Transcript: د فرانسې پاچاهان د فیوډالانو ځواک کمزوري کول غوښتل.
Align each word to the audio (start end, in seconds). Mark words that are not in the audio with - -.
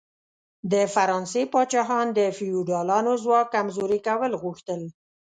د 0.71 0.73
فرانسې 0.93 1.43
پاچاهان 1.53 2.07
د 2.17 2.19
فیوډالانو 2.37 3.13
ځواک 3.23 3.47
کمزوري 3.55 3.99
کول 4.07 4.31
غوښتل. 4.43 4.81